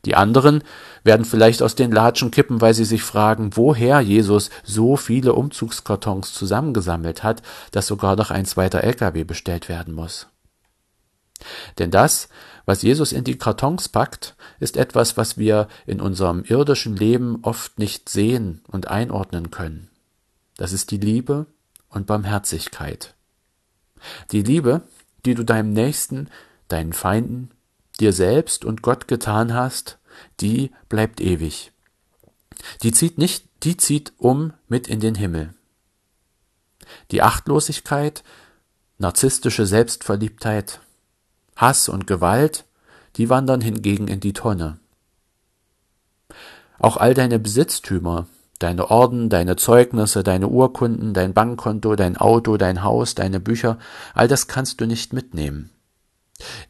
Die 0.05 0.15
anderen 0.15 0.62
werden 1.05 1.25
vielleicht 1.25 1.62
aus 1.62 1.75
den 1.75 1.93
Latschen 1.93 2.31
kippen, 2.31 2.61
weil 2.61 2.75
sie 2.75 2.85
sich 2.85 3.03
fragen, 3.03 3.57
woher 3.57 4.01
Jesus 4.01 4.51
so 4.62 4.97
viele 4.97 5.35
Umzugskartons 5.35 6.33
zusammengesammelt 6.33 7.23
hat, 7.23 7.43
dass 7.71 7.87
sogar 7.87 8.17
noch 8.17 8.31
ein 8.31 8.45
zweiter 8.45 8.83
LKW 8.85 9.25
bestellt 9.25 9.69
werden 9.69 9.95
muss. 9.95 10.29
Denn 11.79 11.91
das, 11.91 12.29
was 12.65 12.83
Jesus 12.83 13.12
in 13.12 13.25
die 13.25 13.39
Kartons 13.39 13.89
packt, 13.89 14.37
ist 14.61 14.77
etwas, 14.77 15.17
was 15.17 15.37
wir 15.39 15.69
in 15.87 16.01
unserem 16.01 16.45
irdischen 16.45 16.97
Leben 16.97 17.41
oft 17.43 17.79
nicht 17.79 18.09
sehen 18.09 18.62
und 18.69 18.89
einordnen 18.89 19.51
können. 19.51 19.89
Das 20.57 20.73
ist 20.73 20.91
die 20.91 20.99
Liebe 20.99 21.47
und 21.89 22.07
Barmherzigkeit. 22.07 23.15
Die 24.31 24.43
Liebe, 24.43 24.83
die 25.25 25.35
du 25.35 25.45
deinem 25.45 25.73
Nächsten, 25.73 26.29
deinen 26.69 26.93
Feinden, 26.93 27.51
dir 28.01 28.13
selbst 28.13 28.65
und 28.65 28.83
Gott 28.83 29.09
getan 29.09 29.55
hast, 29.55 29.99
die 30.41 30.71
bleibt 30.89 31.21
ewig. 31.21 31.73
Die 32.83 32.93
zieht 32.93 33.19
nicht, 33.19 33.47
die 33.63 33.77
zieht 33.77 34.13
um 34.19 34.53
mit 34.69 34.89
in 34.89 35.01
den 35.01 35.15
Himmel. 35.15 35.55
Die 37.11 37.23
Achtlosigkeit, 37.23 38.23
narzisstische 38.99 39.67
Selbstverliebtheit, 39.67 40.81
Hass 41.57 41.89
und 41.89 42.07
Gewalt, 42.07 42.65
die 43.17 43.29
wandern 43.29 43.61
hingegen 43.61 44.09
in 44.09 44.21
die 44.21 44.33
Tonne. 44.33 44.79
Auch 46.79 46.97
all 46.97 47.15
deine 47.15 47.39
Besitztümer, 47.39 48.27
deine 48.59 48.91
Orden, 48.91 49.29
deine 49.29 49.57
Zeugnisse, 49.57 50.23
deine 50.23 50.49
Urkunden, 50.49 51.15
dein 51.15 51.35
Bankkonto, 51.35 51.95
dein 51.97 52.17
Auto, 52.17 52.57
dein 52.57 52.83
Haus, 52.83 53.15
deine 53.15 53.41
Bücher, 53.41 53.79
all 54.15 54.29
das 54.29 54.47
kannst 54.47 54.81
du 54.81 54.87
nicht 54.87 55.13
mitnehmen. 55.13 55.71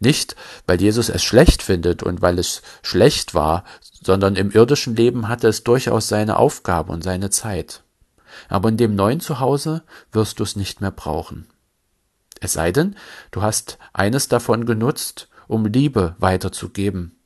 Nicht, 0.01 0.37
weil 0.67 0.81
Jesus 0.81 1.09
es 1.09 1.23
schlecht 1.23 1.63
findet 1.63 2.03
und 2.03 2.23
weil 2.23 2.39
es 2.39 2.63
schlecht 2.83 3.35
war, 3.35 3.65
sondern 4.05 4.37
im 4.37 4.51
irdischen 4.51 4.97
Leben 4.97 5.29
hatte 5.29 5.49
es 5.49 5.65
durchaus 5.65 6.09
seine 6.09 6.37
Aufgabe 6.37 6.93
und 6.93 7.03
seine 7.03 7.31
Zeit. 7.31 7.83
Aber 8.49 8.69
in 8.69 8.77
dem 8.77 8.95
neuen 8.95 9.21
Zuhause 9.21 9.83
wirst 10.11 10.41
du 10.41 10.43
es 10.43 10.57
nicht 10.57 10.81
mehr 10.81 10.91
brauchen. 10.91 11.47
Es 12.41 12.55
sei 12.55 12.73
denn, 12.73 12.97
du 13.31 13.43
hast 13.43 13.79
eines 13.93 14.29
davon 14.29 14.67
genutzt, 14.67 15.29
um 15.47 15.67
Liebe 15.67 16.17
weiterzugeben. 16.19 17.17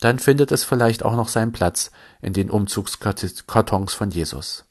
Dann 0.00 0.18
findet 0.18 0.52
es 0.52 0.64
vielleicht 0.64 1.02
auch 1.04 1.14
noch 1.14 1.28
seinen 1.28 1.52
Platz 1.52 1.90
in 2.20 2.32
den 2.32 2.50
Umzugskartons 2.50 3.94
von 3.94 4.10
Jesus. 4.10 4.64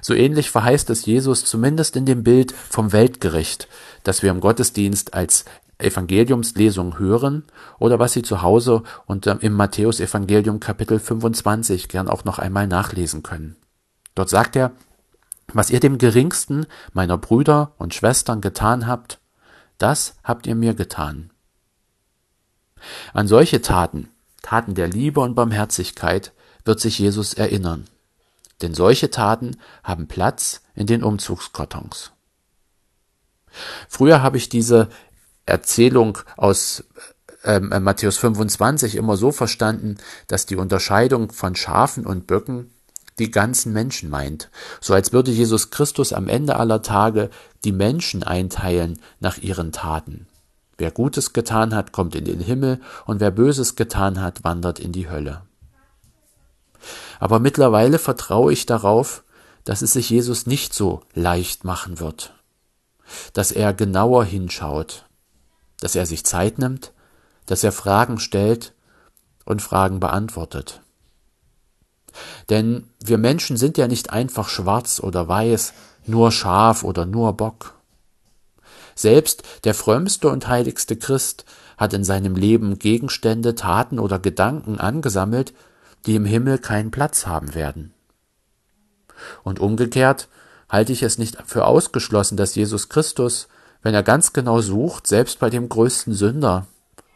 So 0.00 0.14
ähnlich 0.14 0.50
verheißt 0.50 0.90
es 0.90 1.06
Jesus 1.06 1.44
zumindest 1.44 1.96
in 1.96 2.06
dem 2.06 2.22
Bild 2.22 2.52
vom 2.52 2.92
Weltgericht, 2.92 3.68
das 4.04 4.22
wir 4.22 4.30
im 4.30 4.40
Gottesdienst 4.40 5.14
als 5.14 5.44
Evangeliumslesung 5.78 6.98
hören 6.98 7.44
oder 7.78 7.98
was 7.98 8.12
Sie 8.12 8.22
zu 8.22 8.42
Hause 8.42 8.82
und 9.06 9.26
im 9.26 9.52
Matthäusevangelium 9.54 10.60
Kapitel 10.60 10.98
25 10.98 11.88
gern 11.88 12.08
auch 12.08 12.24
noch 12.24 12.38
einmal 12.38 12.66
nachlesen 12.66 13.22
können. 13.22 13.56
Dort 14.14 14.28
sagt 14.28 14.56
er, 14.56 14.72
was 15.52 15.70
ihr 15.70 15.80
dem 15.80 15.98
geringsten 15.98 16.66
meiner 16.92 17.18
Brüder 17.18 17.72
und 17.78 17.94
Schwestern 17.94 18.40
getan 18.40 18.86
habt, 18.86 19.18
das 19.78 20.14
habt 20.22 20.46
ihr 20.46 20.54
mir 20.54 20.74
getan. 20.74 21.30
An 23.12 23.26
solche 23.26 23.62
Taten, 23.62 24.08
Taten 24.42 24.74
der 24.74 24.88
Liebe 24.88 25.20
und 25.20 25.34
Barmherzigkeit, 25.34 26.32
wird 26.64 26.80
sich 26.80 26.98
Jesus 26.98 27.34
erinnern 27.34 27.86
denn 28.60 28.74
solche 28.74 29.10
Taten 29.10 29.56
haben 29.82 30.06
Platz 30.06 30.60
in 30.74 30.86
den 30.86 31.02
Umzugskartons. 31.02 32.12
Früher 33.88 34.22
habe 34.22 34.36
ich 34.36 34.48
diese 34.48 34.88
Erzählung 35.46 36.18
aus 36.36 36.84
ähm, 37.44 37.72
äh, 37.72 37.80
Matthäus 37.80 38.18
25 38.18 38.96
immer 38.96 39.16
so 39.16 39.32
verstanden, 39.32 39.98
dass 40.28 40.46
die 40.46 40.56
Unterscheidung 40.56 41.32
von 41.32 41.56
Schafen 41.56 42.06
und 42.06 42.26
Böcken 42.26 42.72
die 43.18 43.30
ganzen 43.30 43.72
Menschen 43.72 44.08
meint, 44.08 44.48
so 44.80 44.94
als 44.94 45.12
würde 45.12 45.30
Jesus 45.30 45.70
Christus 45.70 46.12
am 46.12 46.28
Ende 46.28 46.56
aller 46.56 46.82
Tage 46.82 47.30
die 47.64 47.72
Menschen 47.72 48.22
einteilen 48.22 49.00
nach 49.20 49.38
ihren 49.38 49.70
Taten. 49.72 50.26
Wer 50.78 50.90
Gutes 50.90 51.32
getan 51.32 51.74
hat, 51.74 51.92
kommt 51.92 52.14
in 52.14 52.24
den 52.24 52.40
Himmel, 52.40 52.80
und 53.04 53.20
wer 53.20 53.30
Böses 53.30 53.76
getan 53.76 54.20
hat, 54.20 54.44
wandert 54.44 54.80
in 54.80 54.92
die 54.92 55.10
Hölle. 55.10 55.42
Aber 57.20 57.38
mittlerweile 57.38 57.98
vertraue 57.98 58.52
ich 58.52 58.66
darauf, 58.66 59.22
dass 59.64 59.82
es 59.82 59.92
sich 59.92 60.10
Jesus 60.10 60.46
nicht 60.46 60.74
so 60.74 61.02
leicht 61.14 61.64
machen 61.64 62.00
wird, 62.00 62.34
dass 63.32 63.52
er 63.52 63.72
genauer 63.72 64.24
hinschaut, 64.24 65.06
dass 65.80 65.94
er 65.94 66.06
sich 66.06 66.24
Zeit 66.24 66.58
nimmt, 66.58 66.92
dass 67.46 67.64
er 67.64 67.72
Fragen 67.72 68.18
stellt 68.18 68.74
und 69.44 69.62
Fragen 69.62 70.00
beantwortet. 70.00 70.80
Denn 72.50 72.88
wir 73.02 73.18
Menschen 73.18 73.56
sind 73.56 73.78
ja 73.78 73.88
nicht 73.88 74.10
einfach 74.10 74.48
schwarz 74.48 75.00
oder 75.00 75.28
weiß, 75.28 75.72
nur 76.06 76.32
Schaf 76.32 76.84
oder 76.84 77.06
nur 77.06 77.32
Bock. 77.34 77.74
Selbst 78.94 79.42
der 79.64 79.74
frömmste 79.74 80.28
und 80.28 80.48
heiligste 80.48 80.96
Christ 80.96 81.44
hat 81.78 81.94
in 81.94 82.04
seinem 82.04 82.36
Leben 82.36 82.78
Gegenstände, 82.78 83.54
Taten 83.54 83.98
oder 83.98 84.18
Gedanken 84.18 84.78
angesammelt, 84.78 85.54
die 86.06 86.16
im 86.16 86.24
Himmel 86.24 86.58
keinen 86.58 86.90
Platz 86.90 87.26
haben 87.26 87.54
werden. 87.54 87.92
Und 89.42 89.60
umgekehrt 89.60 90.28
halte 90.68 90.92
ich 90.92 91.02
es 91.02 91.18
nicht 91.18 91.38
für 91.46 91.66
ausgeschlossen, 91.66 92.36
dass 92.36 92.54
Jesus 92.54 92.88
Christus, 92.88 93.48
wenn 93.82 93.94
er 93.94 94.02
ganz 94.02 94.32
genau 94.32 94.60
sucht, 94.60 95.06
selbst 95.06 95.38
bei 95.38 95.50
dem 95.50 95.68
größten 95.68 96.14
Sünder 96.14 96.66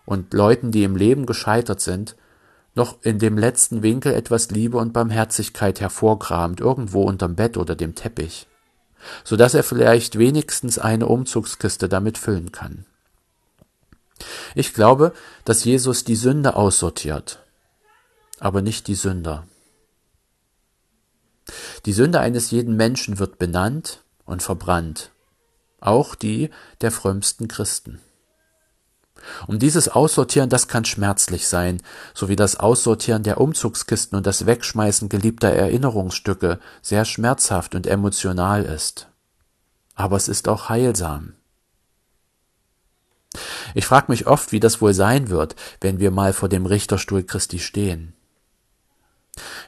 und 0.05 0.33
Leuten, 0.35 0.71
die 0.71 0.85
im 0.85 0.97
Leben 0.97 1.26
gescheitert 1.26 1.81
sind, 1.81 2.16
noch 2.75 2.97
in 3.02 3.19
dem 3.19 3.38
letzten 3.38 3.83
Winkel 3.83 4.12
etwas 4.12 4.50
Liebe 4.50 4.76
und 4.76 4.93
Barmherzigkeit 4.93 5.81
hervorkramt, 5.81 6.61
irgendwo 6.61 7.02
unterm 7.02 7.35
Bett 7.35 7.57
oder 7.57 7.75
dem 7.75 7.95
Teppich, 7.95 8.47
so 9.25 9.37
dass 9.37 9.55
er 9.55 9.62
vielleicht 9.62 10.19
wenigstens 10.19 10.78
eine 10.78 11.07
Umzugskiste 11.07 11.88
damit 11.88 12.19
füllen 12.19 12.52
kann. 12.52 12.85
Ich 14.55 14.75
glaube, 14.75 15.12
dass 15.45 15.64
Jesus 15.64 16.05
die 16.05 16.16
Sünde 16.16 16.55
aussortiert 16.55 17.46
aber 18.38 18.62
nicht 18.62 18.87
die 18.87 18.95
Sünder. 18.95 19.47
Die 21.85 21.93
Sünde 21.93 22.21
eines 22.21 22.50
jeden 22.50 22.76
Menschen 22.76 23.19
wird 23.19 23.38
benannt 23.38 24.02
und 24.25 24.43
verbrannt, 24.43 25.12
auch 25.81 26.14
die 26.14 26.50
der 26.81 26.90
frömmsten 26.90 27.49
Christen. 27.49 28.00
Um 29.47 29.59
dieses 29.59 29.88
Aussortieren, 29.88 30.50
das 30.50 30.69
kann 30.69 30.85
schmerzlich 30.85 31.49
sein, 31.49 31.83
so 32.14 32.28
wie 32.28 32.37
das 32.37 32.57
Aussortieren 32.57 33.23
der 33.23 33.40
Umzugskisten 33.40 34.16
und 34.16 34.26
das 34.26 34.47
Wegschmeißen 34.47 35.09
geliebter 35.09 35.50
Erinnerungsstücke 35.50 36.61
sehr 36.83 37.05
schmerzhaft 37.05 37.75
und 37.75 37.87
emotional 37.87 38.64
ist. 38.64 39.09
Aber 39.95 40.16
es 40.16 40.28
ist 40.28 40.49
auch 40.49 40.69
heilsam. 40.69 41.35
Ich 43.75 43.87
frage 43.87 44.11
mich 44.11 44.26
oft, 44.26 44.52
wie 44.52 44.61
das 44.61 44.81
wohl 44.81 44.95
sein 44.95 45.28
wird, 45.28 45.57
wenn 45.81 45.99
wir 45.99 46.11
mal 46.11 46.33
vor 46.33 46.49
dem 46.49 46.66
Richterstuhl 46.66 47.23
Christi 47.23 47.59
stehen. 47.59 48.15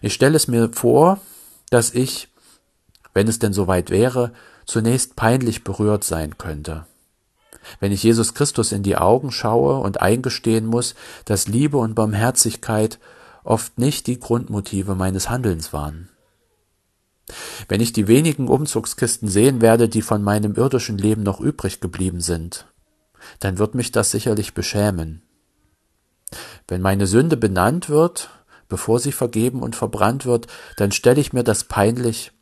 Ich 0.00 0.14
stelle 0.14 0.36
es 0.36 0.48
mir 0.48 0.70
vor, 0.72 1.20
dass 1.70 1.92
ich, 1.92 2.28
wenn 3.14 3.28
es 3.28 3.38
denn 3.38 3.52
soweit 3.52 3.90
wäre, 3.90 4.32
zunächst 4.66 5.16
peinlich 5.16 5.64
berührt 5.64 6.04
sein 6.04 6.38
könnte. 6.38 6.86
Wenn 7.80 7.92
ich 7.92 8.02
Jesus 8.02 8.34
Christus 8.34 8.72
in 8.72 8.82
die 8.82 8.96
Augen 8.96 9.30
schaue 9.30 9.78
und 9.78 10.00
eingestehen 10.00 10.66
muss, 10.66 10.94
dass 11.24 11.48
Liebe 11.48 11.76
und 11.76 11.94
Barmherzigkeit 11.94 12.98
oft 13.44 13.78
nicht 13.78 14.06
die 14.06 14.18
Grundmotive 14.20 14.94
meines 14.94 15.30
Handelns 15.30 15.72
waren. 15.72 16.08
Wenn 17.68 17.80
ich 17.80 17.92
die 17.92 18.08
wenigen 18.08 18.48
Umzugskisten 18.48 19.28
sehen 19.28 19.60
werde, 19.60 19.88
die 19.88 20.02
von 20.02 20.22
meinem 20.22 20.54
irdischen 20.54 20.96
Leben 20.96 21.22
noch 21.22 21.40
übrig 21.40 21.80
geblieben 21.80 22.20
sind, 22.20 22.66
dann 23.40 23.58
wird 23.58 23.74
mich 23.74 23.92
das 23.92 24.10
sicherlich 24.10 24.54
beschämen. 24.54 25.22
Wenn 26.66 26.80
meine 26.80 27.06
Sünde 27.06 27.36
benannt 27.36 27.88
wird, 27.88 28.30
bevor 28.68 29.00
sie 29.00 29.12
vergeben 29.12 29.62
und 29.62 29.76
verbrannt 29.76 30.26
wird, 30.26 30.46
dann 30.76 30.92
stelle 30.92 31.20
ich 31.20 31.32
mir 31.32 31.44
das 31.44 31.64
peinlich 31.64 32.32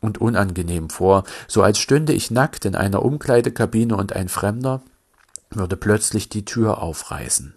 und 0.00 0.18
unangenehm 0.18 0.90
vor, 0.90 1.24
so 1.48 1.62
als 1.62 1.78
stünde 1.78 2.12
ich 2.12 2.30
nackt 2.30 2.64
in 2.64 2.74
einer 2.74 3.02
Umkleidekabine 3.02 3.96
und 3.96 4.12
ein 4.12 4.28
Fremder 4.28 4.82
würde 5.50 5.76
plötzlich 5.76 6.28
die 6.28 6.44
Tür 6.44 6.82
aufreißen. 6.82 7.54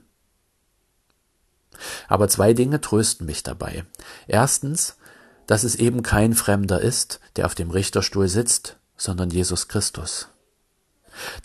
Aber 2.08 2.28
zwei 2.28 2.54
Dinge 2.54 2.82
trösten 2.82 3.26
mich 3.26 3.44
dabei. 3.44 3.86
Erstens, 4.28 4.98
dass 5.46 5.64
es 5.64 5.76
eben 5.76 6.04
kein 6.04 6.34
Fremder 6.34 6.82
ist, 6.82 7.20
der 7.36 7.46
auf 7.46 7.56
dem 7.56 7.72
Richterstuhl 7.72 8.28
sitzt, 8.28 8.78
sondern 8.98 9.30
Jesus 9.30 9.68
Christus. 9.68 10.30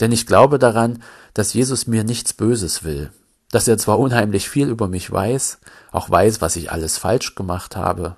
Denn 0.00 0.12
ich 0.12 0.26
glaube 0.26 0.58
daran, 0.58 1.02
dass 1.34 1.54
Jesus 1.54 1.86
mir 1.86 2.04
nichts 2.04 2.32
Böses 2.32 2.84
will, 2.84 3.10
dass 3.52 3.68
er 3.68 3.78
zwar 3.78 4.00
unheimlich 4.00 4.48
viel 4.48 4.68
über 4.68 4.88
mich 4.88 5.12
weiß, 5.12 5.58
auch 5.92 6.10
weiß, 6.10 6.40
was 6.40 6.56
ich 6.56 6.72
alles 6.72 6.98
falsch 6.98 7.36
gemacht 7.36 7.76
habe, 7.76 8.16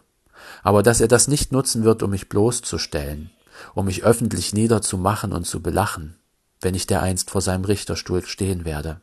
aber 0.63 0.83
dass 0.83 1.01
er 1.01 1.09
das 1.09 1.29
nicht 1.29 1.51
nutzen 1.53 1.85
wird, 1.85 2.03
um 2.05 2.11
mich 2.11 2.29
bloßzustellen, 2.29 3.31
um 3.75 3.87
mich 3.87 4.05
öffentlich 4.05 4.55
niederzumachen 4.55 5.33
und 5.33 5.45
zu 5.45 5.61
belachen, 5.61 6.17
wenn 6.61 6.75
ich 6.75 6.87
dereinst 6.87 7.31
vor 7.31 7.41
seinem 7.41 7.65
Richterstuhl 7.65 8.25
stehen 8.25 8.65
werde. 8.65 9.01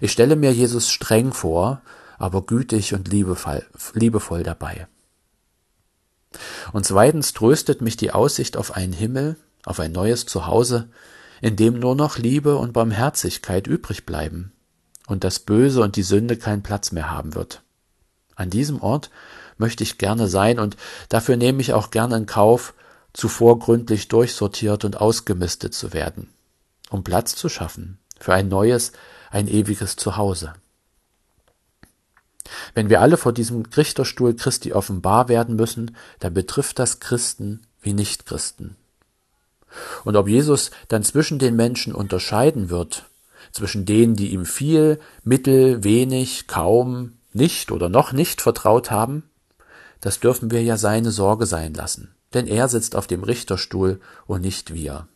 Ich 0.00 0.10
stelle 0.10 0.36
mir 0.36 0.52
Jesus 0.52 0.90
streng 0.90 1.34
vor, 1.34 1.82
aber 2.18 2.40
gütig 2.40 2.94
und 2.94 3.08
liebevoll, 3.08 3.62
liebevoll 3.92 4.42
dabei. 4.42 4.88
Und 6.72 6.86
zweitens 6.86 7.34
tröstet 7.34 7.82
mich 7.82 7.98
die 7.98 8.10
Aussicht 8.10 8.56
auf 8.56 8.74
einen 8.74 8.94
Himmel, 8.94 9.36
auf 9.66 9.80
ein 9.80 9.92
neues 9.92 10.24
Zuhause, 10.24 10.88
in 11.42 11.56
dem 11.56 11.78
nur 11.78 11.94
noch 11.94 12.16
Liebe 12.16 12.56
und 12.56 12.72
Barmherzigkeit 12.72 13.66
übrig 13.66 14.06
bleiben 14.06 14.53
und 15.06 15.24
das 15.24 15.38
Böse 15.40 15.82
und 15.82 15.96
die 15.96 16.02
Sünde 16.02 16.36
keinen 16.36 16.62
Platz 16.62 16.92
mehr 16.92 17.10
haben 17.10 17.34
wird. 17.34 17.62
An 18.36 18.50
diesem 18.50 18.80
Ort 18.80 19.10
möchte 19.58 19.82
ich 19.82 19.98
gerne 19.98 20.28
sein 20.28 20.58
und 20.58 20.76
dafür 21.08 21.36
nehme 21.36 21.60
ich 21.60 21.72
auch 21.72 21.90
gerne 21.90 22.16
in 22.16 22.26
Kauf, 22.26 22.74
zuvor 23.12 23.58
gründlich 23.58 24.08
durchsortiert 24.08 24.84
und 24.84 25.00
ausgemistet 25.00 25.72
zu 25.74 25.92
werden, 25.92 26.28
um 26.90 27.04
Platz 27.04 27.36
zu 27.36 27.48
schaffen 27.48 27.98
für 28.18 28.34
ein 28.34 28.48
neues, 28.48 28.92
ein 29.30 29.48
ewiges 29.48 29.96
Zuhause. 29.96 30.54
Wenn 32.74 32.90
wir 32.90 33.00
alle 33.00 33.16
vor 33.16 33.32
diesem 33.32 33.64
Richterstuhl 33.64 34.34
Christi 34.34 34.72
offenbar 34.72 35.28
werden 35.28 35.56
müssen, 35.56 35.96
dann 36.20 36.34
betrifft 36.34 36.78
das 36.78 37.00
Christen 37.00 37.62
wie 37.80 37.94
Nichtchristen. 37.94 38.76
Und 40.04 40.16
ob 40.16 40.28
Jesus 40.28 40.70
dann 40.88 41.02
zwischen 41.02 41.38
den 41.38 41.56
Menschen 41.56 41.94
unterscheiden 41.94 42.70
wird, 42.70 43.06
zwischen 43.54 43.86
denen, 43.86 44.16
die 44.16 44.32
ihm 44.32 44.44
viel, 44.44 44.98
mittel, 45.22 45.84
wenig, 45.84 46.48
kaum, 46.48 47.12
nicht 47.32 47.70
oder 47.70 47.88
noch 47.88 48.12
nicht 48.12 48.42
vertraut 48.42 48.90
haben, 48.90 49.22
das 50.00 50.20
dürfen 50.20 50.50
wir 50.50 50.62
ja 50.62 50.76
seine 50.76 51.12
Sorge 51.12 51.46
sein 51.46 51.72
lassen, 51.72 52.14
denn 52.34 52.46
er 52.48 52.68
sitzt 52.68 52.96
auf 52.96 53.06
dem 53.06 53.22
Richterstuhl 53.22 54.00
und 54.26 54.42
nicht 54.42 54.74
wir. 54.74 55.06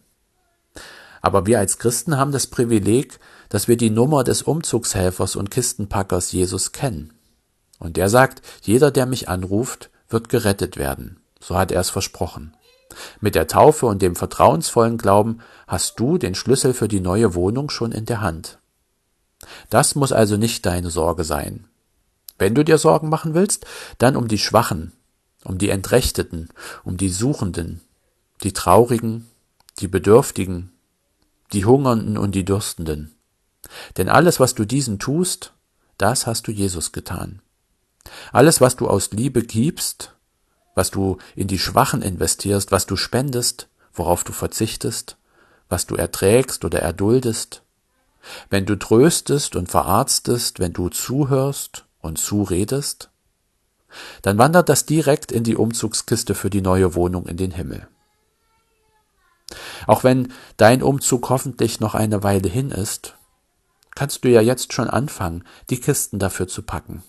Aber 1.21 1.47
wir 1.47 1.59
als 1.59 1.79
Christen 1.79 2.17
haben 2.17 2.31
das 2.31 2.47
Privileg, 2.47 3.19
dass 3.49 3.67
wir 3.67 3.77
die 3.77 3.91
Nummer 3.91 4.23
des 4.23 4.43
Umzugshelfers 4.43 5.35
und 5.35 5.51
Kistenpackers 5.51 6.31
Jesus 6.31 6.71
kennen. 6.71 7.13
Und 7.81 7.97
der 7.97 8.09
sagt, 8.09 8.43
jeder, 8.63 8.93
der 8.93 9.07
mich 9.07 9.29
anruft, 9.29 9.91
wird 10.09 10.29
gerettet 10.29 10.77
werden. 10.77 11.21
So 11.41 11.57
hat 11.57 11.73
er 11.73 11.81
es 11.81 11.91
versprochen. 11.91 12.55
Mit 13.21 13.35
der 13.35 13.47
Taufe 13.47 13.87
und 13.87 14.03
dem 14.03 14.17
vertrauensvollen 14.17 14.99
Glauben 14.99 15.39
hast 15.67 15.99
du 16.01 16.19
den 16.19 16.35
Schlüssel 16.35 16.75
für 16.75 16.89
die 16.89 17.01
neue 17.01 17.35
Wohnung 17.35 17.71
schon 17.71 17.93
in 17.93 18.07
der 18.07 18.21
Hand. 18.21 18.59
Das 19.71 19.95
muss 19.95 20.13
also 20.13 20.37
nicht 20.37 20.67
deine 20.67 20.91
Sorge 20.91 21.25
sein. 21.25 21.65
Wenn 22.39 22.55
du 22.55 22.65
dir 22.65 22.79
Sorgen 22.79 23.09
machen 23.09 23.35
willst, 23.35 23.67
dann 23.99 24.17
um 24.17 24.29
die 24.29 24.39
Schwachen, 24.39 24.93
um 25.45 25.59
die 25.59 25.71
Entrechteten, 25.71 26.49
um 26.85 26.97
die 26.97 27.11
Suchenden, 27.11 27.81
die 28.43 28.53
Traurigen, 28.53 29.29
die 29.79 29.89
Bedürftigen, 29.89 30.73
die 31.53 31.65
Hungernden 31.65 32.19
und 32.19 32.35
die 32.35 32.45
Dürstenden. 32.45 33.15
Denn 33.97 34.09
alles, 34.09 34.41
was 34.41 34.55
du 34.55 34.65
diesen 34.65 34.99
tust, 34.99 35.53
das 35.99 36.27
hast 36.27 36.47
du 36.47 36.53
Jesus 36.53 36.93
getan. 36.93 37.43
Alles, 38.33 38.61
was 38.61 38.77
du 38.77 38.89
aus 38.89 39.11
Liebe 39.11 39.43
gibst, 39.43 40.15
was 40.79 40.93
du 40.93 41.19
in 41.35 41.49
die 41.49 41.59
Schwachen 41.59 42.03
investierst, 42.03 42.71
was 42.71 42.87
du 42.87 42.97
spendest, 42.97 43.69
worauf 43.93 44.23
du 44.23 44.33
verzichtest, 44.33 45.17
was 45.69 45.87
du 45.87 45.97
erträgst 45.97 46.65
oder 46.65 46.79
erduldest, 46.79 47.63
wenn 48.49 48.65
du 48.65 48.77
tröstest 48.77 49.57
und 49.57 49.69
verarztest, 49.69 50.61
wenn 50.61 50.73
du 50.73 50.89
zuhörst 50.89 51.85
und 52.01 52.19
zuredest, 52.19 53.11
dann 54.23 54.39
wandert 54.39 54.69
das 54.69 54.87
direkt 54.87 55.33
in 55.33 55.43
die 55.43 55.57
Umzugskiste 55.57 56.35
für 56.35 56.49
die 56.49 56.63
neue 56.63 56.95
Wohnung 56.95 57.27
in 57.27 57.37
den 57.37 57.51
Himmel. 57.51 57.89
Auch 59.89 60.05
wenn 60.05 60.33
dein 60.59 60.83
Umzug 60.83 61.29
hoffentlich 61.29 61.81
noch 61.81 61.95
eine 61.97 62.23
Weile 62.23 62.49
hin 62.49 62.71
ist, 62.71 63.17
kannst 63.97 64.25
du 64.25 64.29
ja 64.29 64.43
jetzt 64.43 64.73
schon 64.73 64.89
anfangen, 64.89 65.43
die 65.71 65.81
Kisten 65.81 66.21
dafür 66.21 66.47
zu 66.47 66.63
packen. 66.63 67.03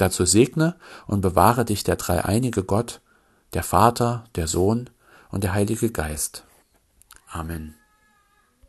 Dazu 0.00 0.24
segne 0.24 0.76
und 1.06 1.20
bewahre 1.20 1.66
dich 1.66 1.84
der 1.84 1.96
dreieinige 1.96 2.64
Gott, 2.64 3.02
der 3.52 3.62
Vater, 3.62 4.24
der 4.34 4.48
Sohn 4.48 4.88
und 5.30 5.44
der 5.44 5.52
Heilige 5.52 5.90
Geist. 5.90 6.44
Amen. 7.30 7.79